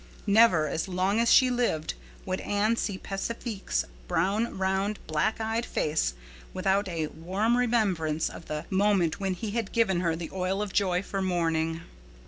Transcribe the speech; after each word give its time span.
Never, 0.25 0.67
as 0.67 0.87
long 0.87 1.19
as 1.19 1.31
she 1.31 1.51
lived, 1.51 1.93
would 2.25 2.41
Anne 2.41 2.75
see 2.75 2.97
Pacifique's 2.97 3.85
brown, 4.07 4.57
round, 4.57 4.97
black 5.05 5.39
eyed 5.39 5.63
face 5.63 6.15
without 6.55 6.87
a 6.87 7.05
warm 7.05 7.55
remembrance 7.55 8.27
of 8.27 8.47
the 8.47 8.65
moment 8.71 9.19
when 9.19 9.35
he 9.35 9.51
had 9.51 9.71
given 9.71 9.97
to 9.97 10.03
her 10.05 10.15
the 10.15 10.31
oil 10.33 10.59
of 10.63 10.73
joy 10.73 11.03
for 11.03 11.21
mourning. 11.21 11.81